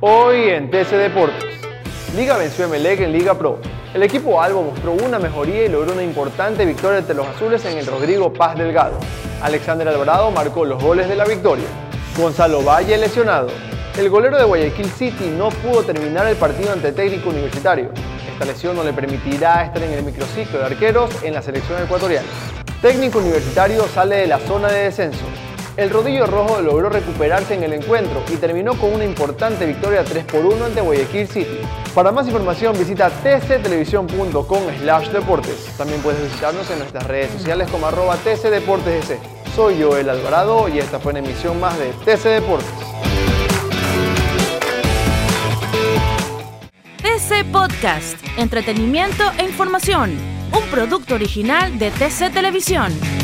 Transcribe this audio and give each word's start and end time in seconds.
Hoy 0.00 0.50
en 0.50 0.70
TC 0.70 0.92
Deportes. 0.92 1.44
Liga 2.14 2.36
venció 2.36 2.66
a 2.66 2.68
Melec 2.68 3.00
en 3.00 3.10
Liga 3.10 3.34
Pro. 3.34 3.58
El 3.92 4.04
equipo 4.04 4.40
Albo 4.40 4.62
mostró 4.62 4.92
una 4.92 5.18
mejoría 5.18 5.64
y 5.64 5.68
logró 5.68 5.92
una 5.92 6.04
importante 6.04 6.64
victoria 6.64 6.98
ante 6.98 7.14
los 7.14 7.26
azules 7.26 7.64
en 7.64 7.78
el 7.78 7.84
Rodrigo 7.84 8.32
Paz 8.32 8.56
Delgado. 8.56 8.96
Alexander 9.42 9.88
Alvarado 9.88 10.30
marcó 10.30 10.64
los 10.64 10.80
goles 10.80 11.08
de 11.08 11.16
la 11.16 11.24
victoria. 11.24 11.64
Gonzalo 12.16 12.62
Valle 12.62 12.96
lesionado. 12.96 13.48
El 13.98 14.08
golero 14.08 14.38
de 14.38 14.44
Guayaquil 14.44 14.86
City 14.86 15.34
no 15.36 15.48
pudo 15.48 15.82
terminar 15.82 16.28
el 16.28 16.36
partido 16.36 16.72
ante 16.72 16.92
técnico 16.92 17.30
universitario. 17.30 17.90
Esta 18.32 18.44
lesión 18.44 18.76
no 18.76 18.84
le 18.84 18.92
permitirá 18.92 19.64
estar 19.64 19.82
en 19.82 19.94
el 19.94 20.04
microciclo 20.04 20.60
de 20.60 20.66
arqueros 20.66 21.10
en 21.24 21.34
la 21.34 21.42
selección 21.42 21.82
ecuatoriana. 21.82 22.28
Técnico 22.80 23.18
universitario 23.18 23.82
sale 23.88 24.18
de 24.18 24.26
la 24.28 24.38
zona 24.38 24.68
de 24.68 24.84
descenso 24.84 25.24
el 25.78 25.90
rodillo 25.90 26.26
rojo 26.26 26.60
logró 26.60 26.88
recuperarse 26.88 27.54
en 27.54 27.62
el 27.62 27.72
encuentro 27.72 28.20
y 28.32 28.36
terminó 28.36 28.76
con 28.76 28.92
una 28.92 29.04
importante 29.04 29.64
victoria 29.64 30.02
3 30.02 30.24
por 30.24 30.44
1 30.44 30.64
ante 30.64 30.80
Guayaquil 30.80 31.28
City. 31.28 31.60
Para 31.94 32.10
más 32.10 32.26
información 32.26 32.76
visita 32.76 33.08
tctelevisión.com 33.08 34.62
slash 34.80 35.08
deportes. 35.10 35.72
También 35.78 36.00
puedes 36.02 36.20
visitarnos 36.20 36.68
en 36.72 36.80
nuestras 36.80 37.06
redes 37.06 37.30
sociales 37.30 37.68
como 37.70 37.86
arroba 37.86 38.16
tcdeportesc. 38.16 39.12
Soy 39.54 39.80
Joel 39.80 40.10
Alvarado 40.10 40.68
y 40.68 40.80
esta 40.80 40.98
fue 40.98 41.12
una 41.12 41.20
emisión 41.20 41.60
más 41.60 41.78
de 41.78 41.92
TC 42.04 42.24
Deportes. 42.24 42.68
TC 46.96 47.52
Podcast, 47.52 48.16
entretenimiento 48.36 49.22
e 49.38 49.44
información, 49.44 50.10
un 50.52 50.70
producto 50.72 51.14
original 51.14 51.78
de 51.78 51.92
TC 51.92 52.32
Televisión. 52.32 53.17